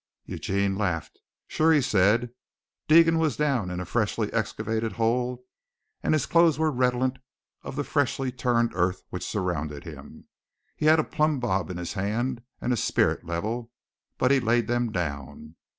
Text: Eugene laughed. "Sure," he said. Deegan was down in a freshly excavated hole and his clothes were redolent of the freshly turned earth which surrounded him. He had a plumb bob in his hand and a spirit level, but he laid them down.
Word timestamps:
Eugene 0.25 0.75
laughed. 0.75 1.19
"Sure," 1.47 1.71
he 1.71 1.79
said. 1.79 2.31
Deegan 2.87 3.19
was 3.19 3.37
down 3.37 3.69
in 3.69 3.79
a 3.79 3.85
freshly 3.85 4.33
excavated 4.33 4.93
hole 4.93 5.45
and 6.01 6.15
his 6.15 6.25
clothes 6.25 6.57
were 6.57 6.71
redolent 6.71 7.19
of 7.61 7.75
the 7.75 7.83
freshly 7.83 8.31
turned 8.31 8.71
earth 8.73 9.03
which 9.11 9.23
surrounded 9.23 9.83
him. 9.83 10.23
He 10.75 10.87
had 10.87 10.97
a 10.99 11.03
plumb 11.03 11.39
bob 11.39 11.69
in 11.69 11.77
his 11.77 11.93
hand 11.93 12.41
and 12.59 12.73
a 12.73 12.77
spirit 12.77 13.25
level, 13.25 13.69
but 14.17 14.31
he 14.31 14.39
laid 14.39 14.65
them 14.65 14.91
down. 14.91 15.53